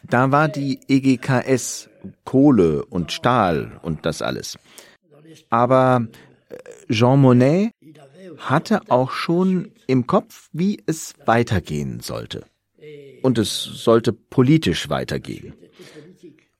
Da 0.03 0.31
war 0.31 0.49
die 0.49 0.81
EGKS, 0.89 1.89
Kohle 2.25 2.83
und 2.83 3.13
Stahl 3.13 3.79
und 3.81 4.05
das 4.05 4.21
alles. 4.21 4.59
Aber 5.49 6.05
äh, 6.49 6.93
Jean 6.93 7.21
Monnet 7.21 7.71
hatte 8.39 8.81
auch 8.89 9.11
schon 9.11 9.71
im 9.87 10.05
Kopf, 10.05 10.49
wie 10.51 10.83
es 10.85 11.13
weitergehen 11.23 12.01
sollte. 12.01 12.43
Und 13.21 13.37
es 13.37 13.63
sollte 13.63 14.11
politisch 14.11 14.89
weitergehen. 14.89 15.53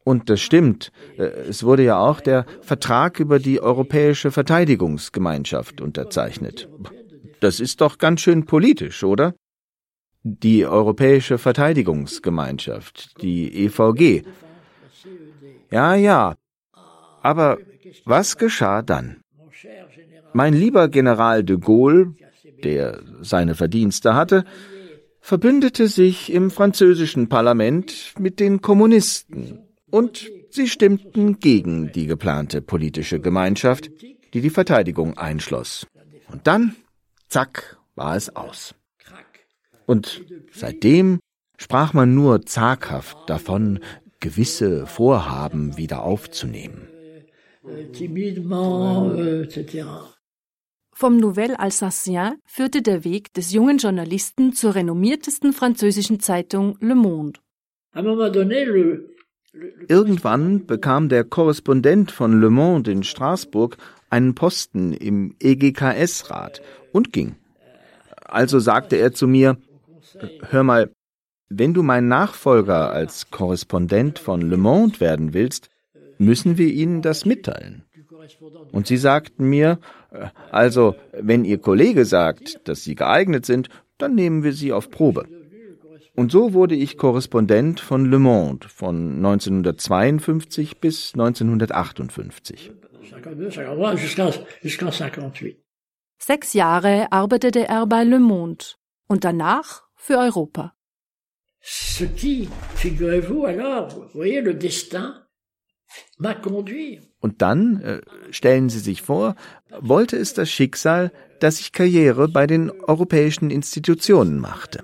Und 0.08 0.30
das 0.30 0.40
stimmt. 0.40 0.94
Äh, 1.18 1.24
es 1.50 1.66
wurde 1.66 1.84
ja 1.84 2.00
auch 2.00 2.22
der 2.22 2.46
Vertrag 2.62 3.20
über 3.20 3.40
die 3.40 3.60
Europäische 3.60 4.32
Verteidigungsgemeinschaft 4.32 5.82
unterzeichnet. 5.82 6.70
Das 7.42 7.60
ist 7.60 7.82
doch 7.82 7.98
ganz 7.98 8.22
schön 8.22 8.46
politisch, 8.46 9.04
oder? 9.04 9.34
Die 10.24 10.66
Europäische 10.66 11.38
Verteidigungsgemeinschaft, 11.38 13.22
die 13.22 13.66
EVG. 13.66 14.24
Ja, 15.72 15.96
ja. 15.96 16.36
Aber 17.22 17.58
was 18.06 18.38
geschah 18.38 18.84
dann? 18.84 19.18
Mein 20.32 20.54
lieber 20.54 20.88
General 20.88 21.44
de 21.44 21.58
Gaulle, 21.58 22.14
der 22.64 23.02
seine 23.20 23.56
Verdienste 23.56 24.16
hatte, 24.16 24.46
verbündete 25.20 25.90
sich 25.90 26.32
im 26.32 26.50
französischen 26.50 27.28
Parlament 27.28 28.14
mit 28.18 28.40
den 28.40 28.62
Kommunisten 28.62 29.67
und 29.90 30.30
sie 30.50 30.68
stimmten 30.68 31.40
gegen 31.40 31.92
die 31.92 32.08
geplante 32.08 32.62
politische 32.62 33.20
Gemeinschaft, 33.20 33.90
die 34.34 34.42
die 34.42 34.50
Verteidigung 34.50 35.18
einschloss. 35.18 35.88
Und 36.30 36.48
dann, 36.48 36.76
zack, 37.30 37.78
war 37.96 38.16
es 38.16 38.36
aus. 38.36 38.76
Und 39.86 40.24
seitdem 40.52 41.20
sprach 41.58 41.94
man 41.94 42.14
nur 42.14 42.46
zaghaft 42.46 43.18
davon, 43.28 43.80
gewisse 44.20 44.86
Vorhaben 44.86 45.78
wieder 45.78 46.04
aufzunehmen. 46.04 46.88
Vom 50.94 51.18
Nouvelle 51.18 51.60
Alsacien 51.60 52.40
führte 52.46 52.82
der 52.82 53.04
Weg 53.04 53.34
des 53.34 53.54
jungen 53.54 53.78
Journalisten 53.78 54.54
zur 54.54 54.76
renommiertesten 54.76 55.54
französischen 55.54 56.20
Zeitung 56.20 56.78
Le 56.80 56.96
Monde. 56.96 57.40
Irgendwann 59.88 60.66
bekam 60.66 61.10
der 61.10 61.24
Korrespondent 61.24 62.12
von 62.12 62.40
Le 62.40 62.50
Monde 62.50 62.92
in 62.92 63.04
Straßburg 63.04 63.78
einen 64.10 64.36
Posten 64.36 64.94
im 64.94 65.36
EGKS-Rat 65.40 66.62
und 66.92 67.14
ging. 67.14 67.36
Also 68.24 68.60
sagte 68.60 68.98
er 68.98 69.14
zu 69.14 69.28
mir, 69.28 69.58
hör 70.50 70.64
mal, 70.64 70.92
wenn 71.50 71.74
du 71.74 71.82
mein 71.82 72.08
Nachfolger 72.08 72.92
als 72.92 73.32
Korrespondent 73.32 74.20
von 74.20 74.42
Le 74.42 74.58
Monde 74.58 75.00
werden 75.00 75.34
willst, 75.34 75.70
müssen 76.18 76.58
wir 76.58 76.68
Ihnen 76.68 77.02
das 77.02 77.26
mitteilen. 77.26 77.84
Und 78.72 78.88
sie 78.88 78.98
sagten 78.98 79.46
mir, 79.46 79.80
also, 80.52 80.96
wenn 81.14 81.46
Ihr 81.46 81.60
Kollege 81.60 82.04
sagt, 82.06 82.68
dass 82.68 82.84
Sie 82.84 82.96
geeignet 82.96 83.46
sind, 83.46 83.70
dann 83.98 84.16
nehmen 84.16 84.44
wir 84.44 84.54
Sie 84.54 84.74
auf 84.74 84.90
Probe. 84.90 85.26
Und 86.18 86.32
so 86.32 86.54
wurde 86.54 86.74
ich 86.74 86.98
Korrespondent 86.98 87.80
von 87.80 88.10
Le 88.10 88.18
Monde 88.18 88.68
von 88.70 89.18
1952 89.18 90.80
bis 90.80 91.14
1958. 91.14 92.72
Sechs 96.18 96.54
Jahre 96.54 97.12
arbeitete 97.12 97.68
er 97.68 97.86
bei 97.86 98.04
Le 98.04 98.20
Monde 98.20 98.66
und 99.08 99.26
danach 99.26 99.84
für 99.94 100.18
Europa. 100.18 100.74
Und 107.20 107.42
dann, 107.44 107.82
äh, 107.82 108.02
stellen 108.32 108.70
Sie 108.70 108.80
sich 108.80 109.04
vor, 109.04 109.36
wollte 109.80 110.18
es 110.18 110.34
das 110.34 110.50
Schicksal, 110.50 111.12
dass 111.40 111.60
ich 111.60 111.72
Karriere 111.72 112.28
bei 112.28 112.48
den 112.48 112.72
europäischen 112.72 113.52
Institutionen 113.52 114.40
machte. 114.40 114.84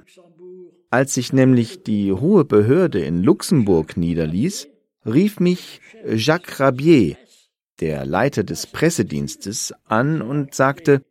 Als 0.93 1.15
sich 1.15 1.33
nämlich 1.33 1.81
die 1.81 2.13
hohe 2.13 2.45
Behörde 2.45 3.03
in 3.03 3.23
Luxemburg 3.23 3.97
niederließ, 3.97 4.67
rief 5.07 5.39
mich 5.39 5.81
Jacques 6.05 6.59
Rabier, 6.59 7.17
der 7.79 8.05
Leiter 8.05 8.43
des 8.43 8.67
Pressedienstes, 8.67 9.73
an 9.87 10.21
und 10.21 10.53
sagte, 10.53 11.01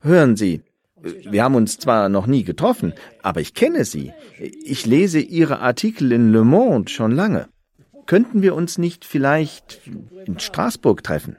Hören 0.00 0.34
Sie, 0.34 0.62
wir 1.00 1.44
haben 1.44 1.54
uns 1.54 1.78
zwar 1.78 2.08
noch 2.08 2.26
nie 2.26 2.42
getroffen, 2.42 2.92
aber 3.22 3.40
ich 3.40 3.54
kenne 3.54 3.84
Sie. 3.84 4.12
Ich 4.40 4.84
lese 4.84 5.20
Ihre 5.20 5.60
Artikel 5.60 6.10
in 6.10 6.32
Le 6.32 6.42
Monde 6.42 6.90
schon 6.90 7.12
lange. 7.12 7.48
Könnten 8.06 8.42
wir 8.42 8.56
uns 8.56 8.78
nicht 8.78 9.04
vielleicht 9.04 9.80
in 10.26 10.40
Straßburg 10.40 11.04
treffen? 11.04 11.36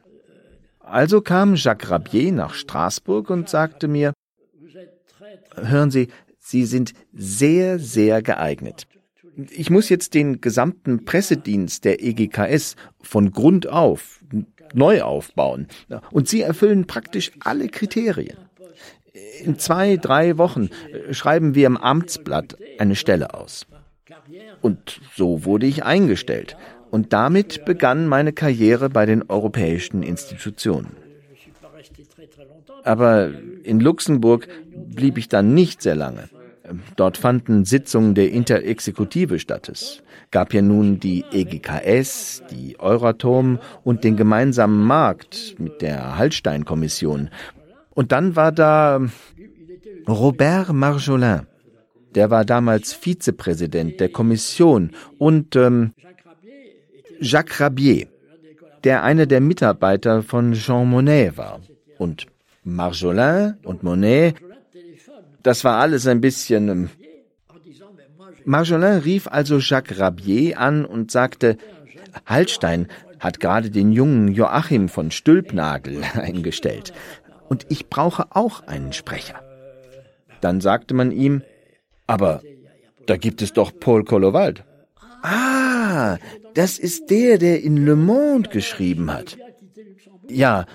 Also 0.79 1.19
kam 1.19 1.55
Jacques 1.55 1.91
Rabier 1.91 2.31
nach 2.31 2.53
Straßburg 2.53 3.29
und 3.29 3.49
sagte 3.49 3.89
mir, 3.89 4.13
Hören 5.53 5.91
Sie, 5.91 6.07
Sie 6.43 6.65
sind 6.65 6.93
sehr, 7.13 7.79
sehr 7.79 8.21
geeignet. 8.21 8.87
Ich 9.51 9.69
muss 9.69 9.89
jetzt 9.89 10.15
den 10.15 10.41
gesamten 10.41 11.05
Pressedienst 11.05 11.85
der 11.85 12.03
EGKS 12.03 12.75
von 13.01 13.31
Grund 13.31 13.67
auf 13.67 14.19
neu 14.73 15.03
aufbauen. 15.03 15.67
Und 16.11 16.27
Sie 16.27 16.41
erfüllen 16.41 16.87
praktisch 16.87 17.31
alle 17.39 17.69
Kriterien. 17.69 18.37
In 19.43 19.59
zwei, 19.59 19.97
drei 19.97 20.37
Wochen 20.37 20.69
schreiben 21.11 21.53
wir 21.55 21.67
im 21.67 21.77
Amtsblatt 21.77 22.57
eine 22.79 22.95
Stelle 22.95 23.33
aus. 23.33 23.67
Und 24.61 24.99
so 25.15 25.45
wurde 25.45 25.67
ich 25.67 25.83
eingestellt. 25.83 26.57
Und 26.89 27.13
damit 27.13 27.65
begann 27.65 28.07
meine 28.07 28.33
Karriere 28.33 28.89
bei 28.89 29.05
den 29.05 29.29
europäischen 29.29 30.03
Institutionen. 30.03 30.97
Aber 32.83 33.31
in 33.63 33.79
Luxemburg 33.79 34.47
blieb 34.73 35.17
ich 35.17 35.27
dann 35.27 35.53
nicht 35.53 35.81
sehr 35.81 35.95
lange 35.95 36.29
Dort 36.95 37.17
fanden 37.17 37.65
Sitzungen 37.65 38.15
der 38.15 38.31
Interexekutive 38.31 39.39
statt. 39.39 39.69
Es 39.69 40.03
gab 40.31 40.53
ja 40.53 40.61
nun 40.61 40.99
die 40.99 41.25
EGKS, 41.31 42.43
die 42.51 42.79
Euratom 42.79 43.59
und 43.83 44.03
den 44.03 44.15
gemeinsamen 44.15 44.83
Markt 44.83 45.55
mit 45.59 45.81
der 45.81 46.17
Hallstein-Kommission. 46.17 47.29
Und 47.91 48.11
dann 48.11 48.35
war 48.35 48.51
da 48.51 49.01
Robert 50.07 50.71
Marjolin. 50.71 51.47
Der 52.15 52.29
war 52.29 52.45
damals 52.45 52.93
Vizepräsident 52.93 53.99
der 53.99 54.09
Kommission 54.09 54.91
und 55.17 55.55
ähm, 55.55 55.93
Jacques 57.19 57.61
Rabier, 57.61 58.07
der 58.83 59.03
einer 59.03 59.25
der 59.25 59.39
Mitarbeiter 59.39 60.21
von 60.21 60.53
Jean 60.53 60.89
Monnet 60.89 61.37
war. 61.37 61.61
Und 61.97 62.27
Marjolin 62.63 63.57
und 63.63 63.83
Monet, 63.83 64.35
das 65.43 65.63
war 65.63 65.79
alles 65.79 66.07
ein 66.07 66.21
bisschen. 66.21 66.69
Ähm, 66.69 66.89
Marjolin 68.45 68.99
rief 68.99 69.27
also 69.27 69.57
Jacques 69.57 69.99
Rabier 69.99 70.59
an 70.59 70.85
und 70.85 71.11
sagte, 71.11 71.57
Hallstein 72.25 72.87
hat 73.19 73.39
gerade 73.39 73.69
den 73.69 73.91
jungen 73.91 74.29
Joachim 74.29 74.89
von 74.89 75.11
Stülpnagel 75.11 76.01
eingestellt. 76.13 76.93
Und 77.49 77.65
ich 77.69 77.89
brauche 77.89 78.27
auch 78.35 78.67
einen 78.67 78.93
Sprecher. 78.93 79.41
Dann 80.39 80.61
sagte 80.61 80.93
man 80.93 81.11
ihm, 81.11 81.43
aber 82.07 82.41
da 83.05 83.17
gibt 83.17 83.41
es 83.41 83.53
doch 83.53 83.71
Paul 83.79 84.03
Kollowald. 84.05 84.63
Ah, 85.21 86.17
das 86.55 86.79
ist 86.79 87.09
der, 87.09 87.37
der 87.37 87.61
in 87.61 87.85
Le 87.85 87.95
Monde 87.95 88.49
geschrieben 88.49 89.11
hat. 89.13 89.37
Ja, 90.31 90.65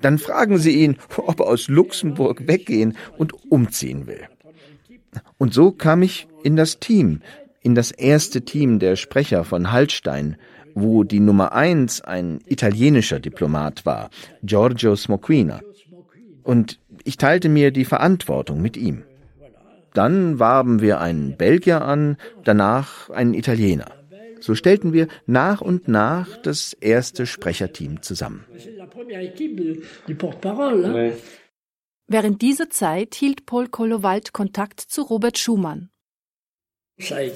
dann 0.00 0.18
fragen 0.18 0.58
Sie 0.58 0.82
ihn, 0.82 0.96
ob 1.16 1.40
er 1.40 1.46
aus 1.46 1.68
Luxemburg 1.68 2.46
weggehen 2.46 2.96
und 3.16 3.32
umziehen 3.50 4.06
will. 4.06 4.22
Und 5.38 5.54
so 5.54 5.72
kam 5.72 6.02
ich 6.02 6.28
in 6.42 6.56
das 6.56 6.78
Team, 6.78 7.20
in 7.62 7.74
das 7.74 7.90
erste 7.90 8.42
Team 8.42 8.78
der 8.78 8.96
Sprecher 8.96 9.44
von 9.44 9.72
Hallstein, 9.72 10.36
wo 10.74 11.04
die 11.04 11.20
Nummer 11.20 11.52
eins 11.52 12.00
ein 12.00 12.40
italienischer 12.46 13.20
Diplomat 13.20 13.84
war, 13.84 14.10
Giorgio 14.42 14.94
Smoquina. 14.96 15.60
Und 16.42 16.78
ich 17.04 17.16
teilte 17.16 17.48
mir 17.48 17.70
die 17.70 17.84
Verantwortung 17.84 18.60
mit 18.60 18.76
ihm. 18.76 19.02
Dann 19.94 20.38
warben 20.38 20.80
wir 20.80 21.00
einen 21.00 21.36
Belgier 21.36 21.82
an, 21.82 22.16
danach 22.44 23.10
einen 23.10 23.34
Italiener. 23.34 23.97
So 24.40 24.54
stellten 24.54 24.92
wir 24.92 25.08
nach 25.26 25.60
und 25.60 25.88
nach 25.88 26.36
das 26.42 26.72
erste 26.72 27.26
Sprecherteam 27.26 28.02
zusammen. 28.02 28.44
Während 32.06 32.42
dieser 32.42 32.70
Zeit 32.70 33.14
hielt 33.14 33.46
Paul 33.46 33.68
Kollowald 33.68 34.32
Kontakt 34.32 34.80
zu 34.80 35.02
Robert 35.02 35.38
Schumann. 35.38 35.90
Euh, 36.98 37.30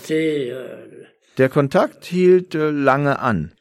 Der 1.38 1.48
Kontakt 1.48 2.04
hielt 2.04 2.54
äh, 2.54 2.70
lange 2.70 3.18
an. 3.18 3.52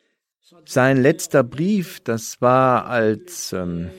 Sein 0.65 1.01
letzter 1.01 1.43
Brief, 1.43 1.99
das 1.99 2.41
war 2.41 2.85
als 2.87 3.53
ähm, 3.53 3.89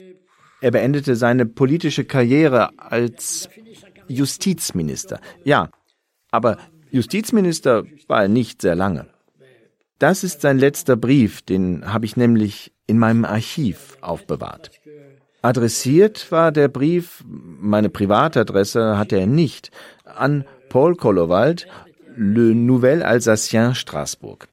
er 0.60 0.70
beendete 0.70 1.16
seine 1.16 1.44
politische 1.44 2.04
Karriere 2.04 2.78
als 2.78 3.48
Justizminister. 4.08 5.20
Ja, 5.44 5.70
aber 6.30 6.58
Justizminister 6.90 7.84
war 8.06 8.22
er 8.22 8.28
nicht 8.28 8.62
sehr 8.62 8.74
lange. 8.74 9.06
Das 10.02 10.24
ist 10.24 10.40
sein 10.40 10.58
letzter 10.58 10.96
Brief, 10.96 11.42
den 11.42 11.92
habe 11.92 12.06
ich 12.06 12.16
nämlich 12.16 12.72
in 12.88 12.98
meinem 12.98 13.24
Archiv 13.24 13.96
aufbewahrt. 14.00 14.72
Adressiert 15.42 16.32
war 16.32 16.50
der 16.50 16.66
Brief, 16.66 17.22
meine 17.24 17.88
Privatadresse 17.88 18.98
hatte 18.98 19.14
er 19.14 19.28
nicht, 19.28 19.70
an 20.04 20.44
Paul 20.70 20.96
Kollowald, 20.96 21.68
Le 22.16 22.52
Nouvel 22.52 23.04
Alsacien 23.04 23.76
Straßburg. 23.76 24.48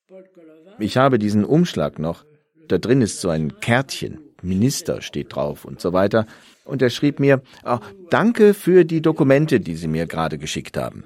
Ich 0.78 0.98
habe 0.98 1.18
diesen 1.18 1.46
Umschlag 1.46 1.98
noch. 1.98 2.26
Da 2.68 2.78
drin 2.78 3.02
ist 3.02 3.20
so 3.20 3.30
ein 3.30 3.60
Kärtchen, 3.60 4.20
Minister 4.44 5.02
steht 5.02 5.34
drauf 5.34 5.66
und 5.66 5.82
so 5.82 5.94
weiter. 5.94 6.28
Und 6.64 6.84
er 6.84 6.92
schrieb 6.92 7.20
mir, 7.20 7.42
oh, 7.66 7.80
danke 8.12 8.54
für 8.54 8.86
die 8.86 9.02
Dokumente, 9.02 9.60
die 9.60 9.76
Sie 9.76 9.88
mir 9.88 10.06
gerade 10.06 10.38
geschickt 10.38 10.78
haben. 10.78 11.06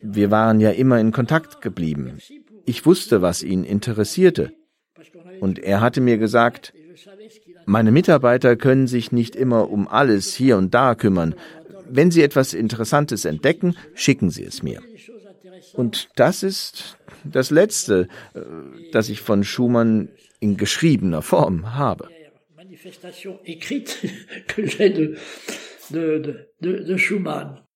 Wir 0.00 0.30
waren 0.30 0.60
ja 0.60 0.70
immer 0.70 1.00
in 1.00 1.10
Kontakt 1.10 1.60
geblieben. 1.60 2.18
Ich 2.68 2.84
wusste, 2.84 3.22
was 3.22 3.42
ihn 3.42 3.64
interessierte. 3.64 4.52
Und 5.40 5.58
er 5.58 5.80
hatte 5.80 6.02
mir 6.02 6.18
gesagt, 6.18 6.74
meine 7.64 7.90
Mitarbeiter 7.92 8.56
können 8.56 8.86
sich 8.86 9.10
nicht 9.10 9.34
immer 9.34 9.70
um 9.70 9.88
alles 9.88 10.34
hier 10.34 10.58
und 10.58 10.74
da 10.74 10.94
kümmern. 10.94 11.34
Wenn 11.88 12.10
sie 12.10 12.22
etwas 12.22 12.52
Interessantes 12.52 13.24
entdecken, 13.24 13.74
schicken 13.94 14.28
sie 14.28 14.44
es 14.44 14.62
mir. 14.62 14.82
Und 15.72 16.10
das 16.16 16.42
ist 16.42 16.98
das 17.24 17.50
Letzte, 17.50 18.08
äh, 18.34 18.40
das 18.92 19.08
ich 19.08 19.22
von 19.22 19.44
Schumann 19.44 20.10
in 20.38 20.58
geschriebener 20.58 21.22
Form 21.22 21.74
habe. 21.74 22.10
Schumann. 26.98 27.67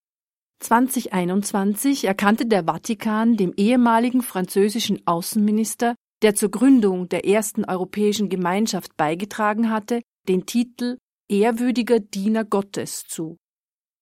2021 0.63 2.05
erkannte 2.05 2.47
der 2.47 2.65
Vatikan 2.65 3.37
dem 3.37 3.53
ehemaligen 3.57 4.23
französischen 4.23 5.05
Außenminister, 5.07 5.97
der 6.23 6.35
zur 6.35 6.51
Gründung 6.51 7.09
der 7.09 7.27
ersten 7.27 7.65
europäischen 7.65 8.29
Gemeinschaft 8.29 8.97
beigetragen 8.97 9.71
hatte, 9.71 10.03
den 10.29 10.47
Titel 10.47 10.99
Ehrwürdiger 11.29 11.99
Diener 11.99 12.45
Gottes 12.45 13.05
zu. 13.09 13.39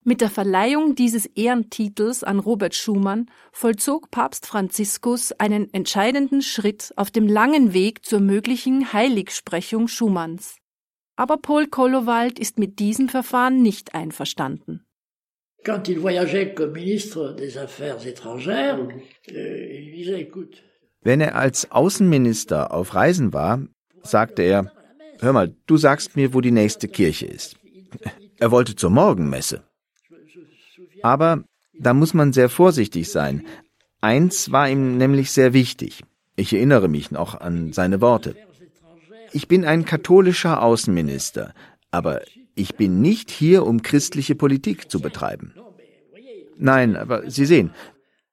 Mit 0.04 0.20
der 0.20 0.30
Verleihung 0.30 0.94
dieses 0.94 1.26
Ehrentitels 1.26 2.24
an 2.24 2.38
Robert 2.38 2.74
Schumann 2.74 3.30
vollzog 3.52 4.10
Papst 4.10 4.46
Franziskus 4.46 5.32
einen 5.32 5.72
entscheidenden 5.72 6.42
Schritt 6.42 6.92
auf 6.96 7.10
dem 7.10 7.26
langen 7.26 7.74
Weg 7.74 8.04
zur 8.04 8.20
möglichen 8.20 8.92
Heiligsprechung 8.92 9.88
Schumanns. 9.88 10.56
Aber 11.16 11.36
Paul 11.36 11.66
Kollowald 11.66 12.38
ist 12.38 12.58
mit 12.58 12.78
diesem 12.78 13.08
Verfahren 13.08 13.62
nicht 13.62 13.94
einverstanden. 13.94 14.86
Quand 15.64 15.88
il 15.88 15.98
voyageait 15.98 16.54
comme 16.54 16.72
ministre 16.72 17.34
des 17.34 17.58
Affaires 17.58 18.06
étrangères, 18.06 18.78
euh, 19.32 19.78
il 19.78 19.92
disait, 19.92 20.20
écoute. 20.20 20.62
Wenn 21.02 21.20
er 21.20 21.36
als 21.36 21.70
Außenminister 21.70 22.72
auf 22.72 22.94
Reisen 22.94 23.32
war, 23.32 23.60
sagte 24.02 24.42
er, 24.42 24.72
hör 25.20 25.32
mal, 25.32 25.54
du 25.66 25.76
sagst 25.76 26.16
mir, 26.16 26.32
wo 26.34 26.40
die 26.40 26.50
nächste 26.50 26.88
Kirche 26.88 27.26
ist. 27.26 27.56
Er 28.42 28.50
wollte 28.50 28.74
zur 28.74 28.88
Morgenmesse. 28.88 29.64
Aber 31.02 31.44
da 31.74 31.92
muss 31.92 32.14
man 32.14 32.32
sehr 32.32 32.48
vorsichtig 32.48 33.10
sein. 33.10 33.46
Eins 34.00 34.50
war 34.50 34.70
ihm 34.70 34.96
nämlich 34.96 35.30
sehr 35.30 35.52
wichtig. 35.52 36.02
Ich 36.36 36.54
erinnere 36.54 36.88
mich 36.88 37.10
noch 37.10 37.38
an 37.38 37.74
seine 37.74 38.00
Worte. 38.00 38.34
Ich 39.32 39.46
bin 39.46 39.66
ein 39.66 39.84
katholischer 39.84 40.62
Außenminister, 40.62 41.52
aber 41.90 42.22
ich 42.54 42.74
bin 42.74 43.00
nicht 43.00 43.30
hier, 43.30 43.66
um 43.66 43.82
christliche 43.82 44.34
Politik 44.34 44.90
zu 44.90 45.00
betreiben. 45.00 45.54
Nein, 46.56 46.96
aber 46.96 47.30
Sie 47.30 47.46
sehen, 47.46 47.72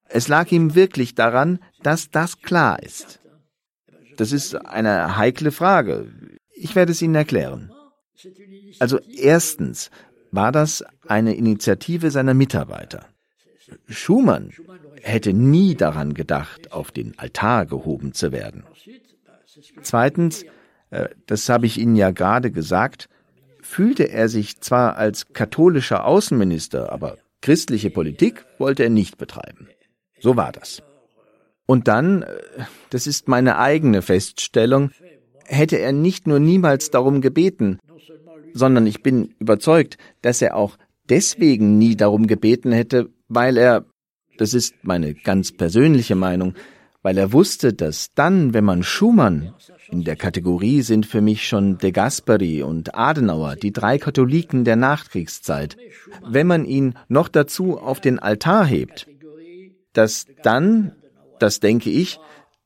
es 0.09 0.27
lag 0.27 0.51
ihm 0.51 0.75
wirklich 0.75 1.15
daran, 1.15 1.59
dass 1.81 2.09
das 2.09 2.41
klar 2.41 2.81
ist. 2.83 3.19
Das 4.17 4.31
ist 4.31 4.55
eine 4.55 5.17
heikle 5.17 5.51
Frage. 5.51 6.11
Ich 6.53 6.75
werde 6.75 6.91
es 6.91 7.01
Ihnen 7.01 7.15
erklären. 7.15 7.71
Also 8.79 8.99
erstens 8.99 9.91
war 10.31 10.51
das 10.51 10.83
eine 11.07 11.35
Initiative 11.35 12.11
seiner 12.11 12.33
Mitarbeiter. 12.33 13.05
Schumann 13.87 14.51
hätte 15.01 15.33
nie 15.33 15.75
daran 15.75 16.13
gedacht, 16.13 16.71
auf 16.71 16.91
den 16.91 17.17
Altar 17.19 17.65
gehoben 17.65 18.13
zu 18.13 18.31
werden. 18.31 18.63
Zweitens, 19.81 20.45
äh, 20.89 21.09
das 21.25 21.49
habe 21.49 21.65
ich 21.65 21.77
Ihnen 21.77 21.95
ja 21.95 22.11
gerade 22.11 22.51
gesagt, 22.51 23.09
fühlte 23.67 24.09
er 24.09 24.29
sich 24.29 24.61
zwar 24.61 24.95
als 24.95 25.33
katholischer 25.33 26.05
Außenminister, 26.05 26.91
aber 26.91 27.17
christliche 27.41 27.89
Politik 27.89 28.45
wollte 28.57 28.83
er 28.83 28.89
nicht 28.89 29.17
betreiben. 29.17 29.67
So 30.19 30.37
war 30.37 30.51
das. 30.51 30.81
Und 31.65 31.87
dann, 31.87 32.23
äh, 32.23 32.27
das 32.89 33.07
ist 33.07 33.27
meine 33.27 33.59
eigene 33.59 34.01
Feststellung, 34.01 34.91
hätte 35.45 35.77
er 35.77 35.91
nicht 35.91 36.27
nur 36.27 36.39
niemals 36.39 36.91
darum 36.91 37.21
gebeten, 37.21 37.79
sondern 38.53 38.87
ich 38.87 39.03
bin 39.03 39.35
überzeugt, 39.37 39.97
dass 40.21 40.41
er 40.41 40.55
auch 40.55 40.77
deswegen 41.09 41.77
nie 41.77 41.95
darum 41.95 42.25
gebeten 42.25 42.71
hätte, 42.71 43.09
weil 43.27 43.57
er, 43.57 43.85
das 44.37 44.53
ist 44.53 44.75
meine 44.81 45.13
ganz 45.13 45.51
persönliche 45.51 46.15
Meinung, 46.15 46.53
weil 47.01 47.17
er 47.17 47.33
wusste, 47.33 47.73
dass 47.73 48.13
dann, 48.15 48.53
wenn 48.53 48.65
man 48.65 48.81
Schumann 48.83 49.53
in 49.89 50.03
der 50.03 50.15
Kategorie 50.15 50.81
sind 50.81 51.05
für 51.05 51.21
mich 51.21 51.47
schon 51.47 51.77
De 51.77 51.91
Gasperi 51.91 52.61
und 52.61 52.95
Adenauer, 52.95 53.55
die 53.55 53.71
drei 53.71 53.97
Katholiken 53.97 54.65
der 54.65 54.75
Nachkriegszeit. 54.75 55.77
Wenn 56.25 56.47
man 56.47 56.65
ihn 56.65 56.95
noch 57.07 57.29
dazu 57.29 57.77
auf 57.77 58.01
den 58.01 58.19
Altar 58.19 58.65
hebt, 58.65 59.07
dass 59.93 60.25
dann, 60.43 60.93
das 61.39 61.59
denke 61.59 61.89
ich, 61.89 62.19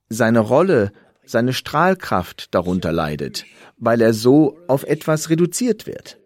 seine 0.10 0.40
Rolle, 0.40 0.92
seine 1.24 1.54
Strahlkraft 1.54 2.54
darunter 2.54 2.92
leidet, 2.92 3.46
weil 3.78 4.02
er 4.02 4.14
so 4.14 4.58
auf 4.68 4.84
etwas 4.84 5.30
reduziert 5.30 5.86
wird. 5.86 6.18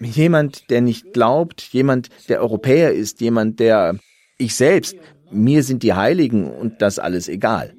Jemand, 0.00 0.68
der 0.70 0.82
nicht 0.82 1.12
glaubt, 1.12 1.62
jemand, 1.72 2.08
der 2.28 2.40
Europäer 2.40 2.92
ist, 2.92 3.20
jemand, 3.20 3.60
der 3.60 3.98
Ich 4.38 4.54
selbst, 4.54 4.96
mir 5.30 5.62
sind 5.62 5.82
die 5.82 5.94
Heiligen 5.94 6.50
und 6.50 6.82
das 6.82 6.98
alles 6.98 7.28
egal. 7.28 7.75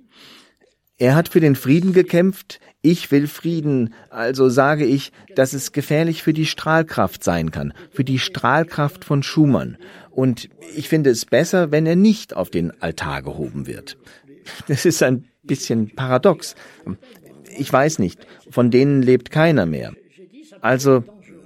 Er 0.99 1.15
hat 1.15 1.29
für 1.29 1.39
den 1.39 1.55
Frieden 1.55 1.93
gekämpft, 1.93 2.59
ich 2.81 3.11
will 3.11 3.27
Frieden, 3.27 3.93
also 4.09 4.49
sage 4.49 4.85
ich, 4.85 5.11
dass 5.35 5.53
es 5.53 5.71
gefährlich 5.71 6.23
für 6.23 6.33
die 6.33 6.45
Strahlkraft 6.45 7.23
sein 7.23 7.51
kann, 7.51 7.73
für 7.91 8.03
die 8.03 8.17
Strahlkraft 8.17 9.05
von 9.05 9.21
Schumann. 9.21 9.77
Und 10.09 10.49
ich 10.75 10.89
finde 10.89 11.11
es 11.11 11.25
besser, 11.25 11.71
wenn 11.71 11.85
er 11.85 11.95
nicht 11.95 12.35
auf 12.35 12.49
den 12.49 12.81
Altar 12.81 13.21
gehoben 13.21 13.67
wird. 13.67 13.97
Das 14.67 14.85
ist 14.85 15.03
ein 15.03 15.25
bisschen 15.43 15.93
paradox. 15.93 16.55
Ich 17.57 17.71
weiß 17.71 17.99
nicht, 17.99 18.25
von 18.49 18.71
denen 18.71 19.01
lebt 19.01 19.29
keiner 19.29 19.65
mehr. 19.65 19.93
Also, 20.61 21.03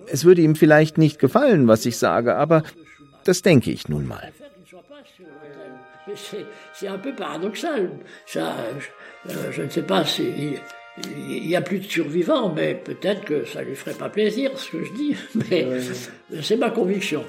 es 0.08 0.24
würde 0.24 0.42
ihm 0.42 0.56
vielleicht 0.56 0.98
nicht 0.98 1.20
gefallen, 1.20 1.68
was 1.68 1.86
ich 1.86 1.98
sage, 1.98 2.36
aber 2.36 2.64
das 3.26 3.42
denke 3.42 3.72
ich 3.72 3.90
nun 3.90 4.08
mal. 4.08 4.32
C'est 6.74 6.90
un 6.90 6.98
peu 6.98 7.14
paradoxal. 7.14 7.92
Ça, 8.26 8.56
euh, 9.30 9.52
je 9.52 9.62
ne 9.62 9.70
sais 9.70 9.84
pas 9.84 10.06
si 10.06 10.58
il 11.16 11.48
y 11.48 11.56
a 11.56 11.62
plus 11.62 11.80
de 11.80 11.86
survivants, 11.86 12.52
mais 12.54 12.76
peut-être 12.76 13.24
que 13.24 13.46
ça 13.46 13.62
lui 13.62 13.76
ferait 13.76 13.94
pas 13.96 14.10
plaisir 14.10 14.52
ce 14.58 14.72
que 14.72 14.84
je 14.84 14.94
dis, 14.94 15.16
mais 15.50 15.68
c'est 16.42 16.58
ma 16.58 16.70
conviction. 16.70 17.24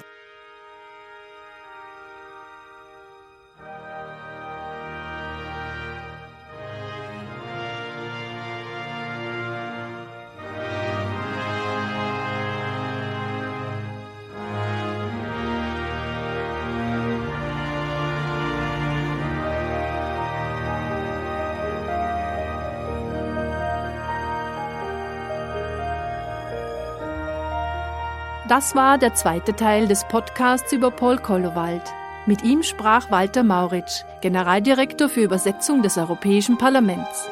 Das 28.53 28.75
war 28.75 28.99
der 28.99 29.15
zweite 29.15 29.55
Teil 29.55 29.87
des 29.87 30.03
Podcasts 30.03 30.71
über 30.73 30.91
Paul 30.91 31.17
Kollowald. 31.17 31.81
Mit 32.27 32.43
ihm 32.43 32.61
sprach 32.61 33.09
Walter 33.09 33.41
Mauritsch, 33.41 34.03
Generaldirektor 34.21 35.09
für 35.09 35.21
Übersetzung 35.21 35.81
des 35.81 35.97
Europäischen 35.97 36.59
Parlaments. 36.59 37.27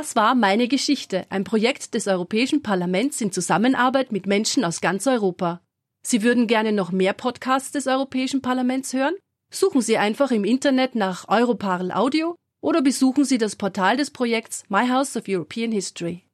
Das 0.00 0.14
war 0.14 0.36
Meine 0.36 0.68
Geschichte, 0.68 1.26
ein 1.28 1.42
Projekt 1.42 1.92
des 1.94 2.06
Europäischen 2.06 2.62
Parlaments 2.62 3.20
in 3.20 3.32
Zusammenarbeit 3.32 4.12
mit 4.12 4.28
Menschen 4.28 4.64
aus 4.64 4.80
ganz 4.80 5.08
Europa. 5.08 5.60
Sie 6.02 6.22
würden 6.22 6.46
gerne 6.46 6.70
noch 6.70 6.92
mehr 6.92 7.14
Podcasts 7.14 7.72
des 7.72 7.88
Europäischen 7.88 8.40
Parlaments 8.40 8.92
hören? 8.92 9.14
Suchen 9.50 9.80
Sie 9.80 9.98
einfach 9.98 10.30
im 10.30 10.44
Internet 10.44 10.94
nach 10.94 11.26
Europarl 11.26 11.90
Audio 11.90 12.36
oder 12.60 12.80
besuchen 12.80 13.24
Sie 13.24 13.38
das 13.38 13.56
Portal 13.56 13.96
des 13.96 14.12
Projekts 14.12 14.62
My 14.68 14.88
House 14.88 15.16
of 15.16 15.24
European 15.26 15.72
History. 15.72 16.27